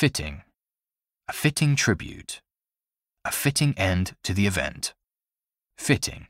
Fitting. 0.00 0.40
A 1.28 1.32
fitting 1.34 1.76
tribute. 1.76 2.40
A 3.26 3.30
fitting 3.30 3.74
end 3.76 4.16
to 4.24 4.32
the 4.32 4.46
event. 4.46 4.94
Fitting. 5.76 6.28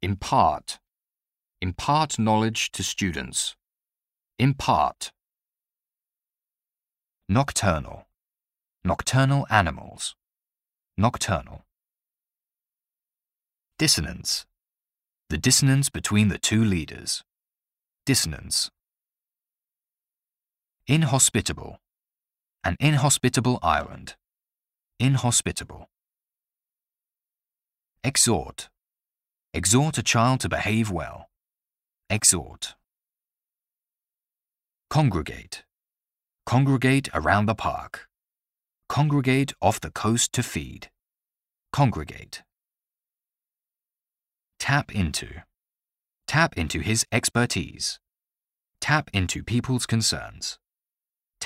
Impart. 0.00 0.78
Impart 1.60 2.16
knowledge 2.16 2.70
to 2.70 2.84
students. 2.84 3.56
Impart. 4.38 5.10
Nocturnal. 7.28 8.06
Nocturnal 8.84 9.44
animals. 9.50 10.14
Nocturnal. 10.96 11.64
Dissonance. 13.80 14.46
The 15.28 15.38
dissonance 15.38 15.90
between 15.90 16.28
the 16.28 16.38
two 16.38 16.62
leaders. 16.62 17.24
Dissonance. 18.06 18.70
Inhospitable. 20.90 21.82
An 22.64 22.74
inhospitable 22.80 23.58
island. 23.62 24.16
Inhospitable. 24.98 25.90
Exhort. 28.02 28.70
Exhort 29.52 29.98
a 29.98 30.02
child 30.02 30.40
to 30.40 30.48
behave 30.48 30.90
well. 30.90 31.28
Exhort. 32.08 32.74
Congregate. 34.88 35.62
Congregate 36.46 37.10
around 37.12 37.44
the 37.44 37.54
park. 37.54 38.08
Congregate 38.88 39.52
off 39.60 39.80
the 39.80 39.90
coast 39.90 40.32
to 40.32 40.42
feed. 40.42 40.88
Congregate. 41.70 42.42
Tap 44.58 44.94
into. 44.94 45.42
Tap 46.26 46.56
into 46.56 46.80
his 46.80 47.04
expertise. 47.12 48.00
Tap 48.80 49.10
into 49.12 49.42
people's 49.42 49.84
concerns. 49.84 50.58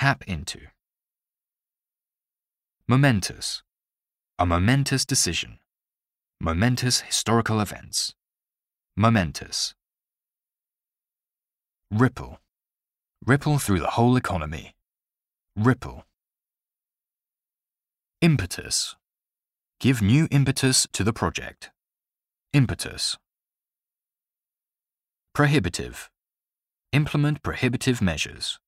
Tap 0.03 0.25
into. 0.27 0.59
Momentous. 2.89 3.63
A 4.37 4.45
momentous 4.45 5.05
decision. 5.05 5.61
Momentous 6.41 7.03
historical 7.03 7.61
events. 7.61 8.13
Momentous. 8.97 9.77
Ripple. 11.89 12.41
Ripple 13.25 13.61
through 13.61 13.79
the 13.79 13.91
whole 13.91 14.17
economy. 14.17 14.75
Ripple. 15.55 16.05
Impetus. 18.21 18.97
Give 19.79 20.03
new 20.03 20.27
impetus 20.33 20.89
to 20.95 21.05
the 21.05 21.13
project. 21.13 21.71
Impetus. 22.53 23.19
Prohibitive. 25.33 26.11
Implement 26.93 27.45
prohibitive 27.45 28.03
measures. 28.03 28.59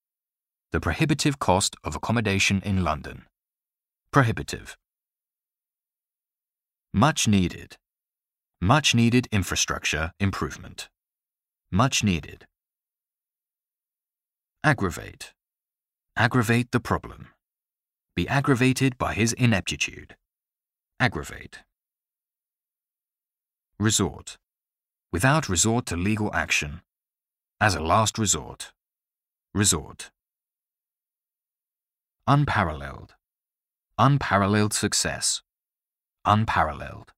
The 0.75 0.80
prohibitive 0.80 1.39
cost 1.39 1.77
of 1.84 1.94
accommodation 1.94 2.61
in 2.64 2.83
London. 2.83 3.27
Prohibitive. 4.11 4.77
Much 6.92 7.28
needed. 7.28 7.77
Much 8.61 8.92
needed 8.92 9.28
infrastructure 9.30 10.11
improvement. 10.19 10.89
Much 11.70 12.02
needed. 12.02 12.48
Aggravate. 14.64 15.33
Aggravate 16.17 16.72
the 16.72 16.80
problem. 16.80 17.28
Be 18.17 18.27
aggravated 18.27 18.98
by 18.98 19.14
his 19.14 19.33
ineptitude. 19.33 20.17
Aggravate. 20.98 21.61
Resort. 23.78 24.39
Without 25.12 25.48
resort 25.48 25.86
to 25.86 25.97
legal 25.97 26.34
action. 26.34 26.83
As 27.61 27.77
a 27.77 27.80
last 27.80 28.19
resort. 28.19 28.72
Resort. 29.55 30.11
Unparalleled. 32.27 33.14
Unparalleled 33.98 34.72
success. 34.72 35.42
Unparalleled. 36.25 37.14